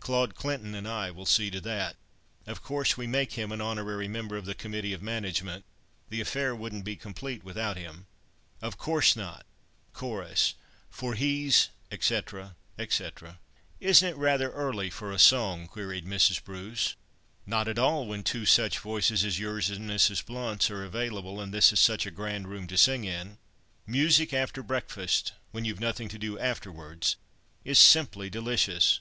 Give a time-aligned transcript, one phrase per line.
[0.00, 1.94] Claude Clinton and I will see to that.
[2.44, 5.64] Of course we make him an honorary member of the committee of management.
[6.08, 8.08] The affair wouldn't be complete without him."
[8.60, 9.46] "Of course not.
[9.92, 10.54] (Chorus)
[10.90, 12.56] 'For he's etc.
[12.76, 13.38] etc.'"
[13.78, 16.42] "Isn't it rather early for a song?" queried Mrs.
[16.42, 16.96] Bruce.
[17.46, 20.24] "Not at all, when two such voices as yours and Mrs.
[20.26, 23.38] Blount's are available, and this is such a grand room to sing in.
[23.86, 27.14] Music after breakfast—when you've nothing to do afterwards,
[27.64, 28.98] is simply delicious."